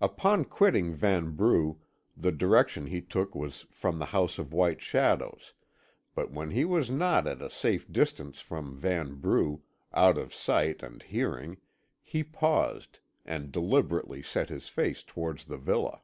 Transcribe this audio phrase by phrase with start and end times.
[0.00, 1.76] Upon quitting Vanbrugh,
[2.16, 5.54] the direction he took was from the House of White Shadows,
[6.12, 9.60] but when he was at a safe distance from Vanbrugh,
[9.94, 11.58] out of sight and hearing,
[12.02, 16.02] he paused, and deliberately set his face towards the villa.